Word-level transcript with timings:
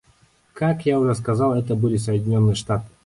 Как 0.55 0.87
я 0.87 0.99
уже 0.99 1.13
сказал, 1.13 1.53
это 1.53 1.75
были 1.75 1.95
Соединенные 1.95 2.55
Штаты. 2.55 2.87